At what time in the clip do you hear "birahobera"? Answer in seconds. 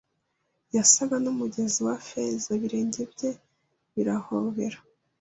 3.93-4.79